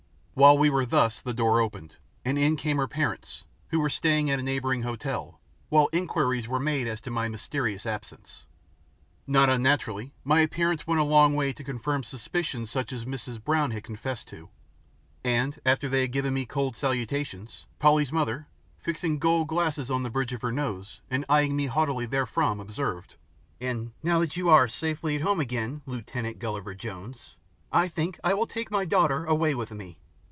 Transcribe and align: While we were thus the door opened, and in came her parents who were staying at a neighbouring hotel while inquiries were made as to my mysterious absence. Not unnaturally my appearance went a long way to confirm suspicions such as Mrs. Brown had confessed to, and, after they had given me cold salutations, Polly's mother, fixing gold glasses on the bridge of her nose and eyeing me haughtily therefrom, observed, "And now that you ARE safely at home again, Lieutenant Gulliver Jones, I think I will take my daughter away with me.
While 0.33 0.57
we 0.57 0.71
were 0.71 0.85
thus 0.87 1.21
the 1.21 1.35
door 1.35 1.59
opened, 1.59 1.97
and 2.25 2.35
in 2.39 2.55
came 2.55 2.77
her 2.77 2.87
parents 2.87 3.43
who 3.67 3.79
were 3.79 3.91
staying 3.91 4.31
at 4.31 4.39
a 4.39 4.41
neighbouring 4.41 4.81
hotel 4.81 5.39
while 5.69 5.87
inquiries 5.91 6.47
were 6.47 6.59
made 6.59 6.87
as 6.87 6.99
to 7.01 7.11
my 7.11 7.27
mysterious 7.29 7.85
absence. 7.85 8.45
Not 9.27 9.49
unnaturally 9.49 10.13
my 10.23 10.39
appearance 10.39 10.87
went 10.87 10.99
a 11.01 11.03
long 11.03 11.35
way 11.35 11.53
to 11.53 11.63
confirm 11.65 12.01
suspicions 12.01 12.71
such 12.71 12.91
as 12.91 13.05
Mrs. 13.05 13.43
Brown 13.43 13.69
had 13.69 13.83
confessed 13.83 14.29
to, 14.29 14.49
and, 15.23 15.59
after 15.63 15.87
they 15.87 16.01
had 16.01 16.11
given 16.13 16.33
me 16.33 16.45
cold 16.47 16.75
salutations, 16.77 17.65
Polly's 17.77 18.11
mother, 18.13 18.47
fixing 18.79 19.19
gold 19.19 19.47
glasses 19.47 19.91
on 19.91 20.01
the 20.01 20.09
bridge 20.09 20.33
of 20.33 20.41
her 20.41 20.51
nose 20.51 21.01
and 21.11 21.23
eyeing 21.29 21.55
me 21.55 21.67
haughtily 21.67 22.07
therefrom, 22.07 22.59
observed, 22.59 23.15
"And 23.59 23.91
now 24.01 24.17
that 24.19 24.37
you 24.37 24.49
ARE 24.49 24.69
safely 24.69 25.17
at 25.17 25.21
home 25.21 25.39
again, 25.41 25.81
Lieutenant 25.85 26.39
Gulliver 26.39 26.73
Jones, 26.73 27.35
I 27.71 27.87
think 27.87 28.17
I 28.23 28.33
will 28.33 28.47
take 28.47 28.71
my 28.71 28.85
daughter 28.85 29.25
away 29.25 29.53
with 29.53 29.69
me. 29.71 29.99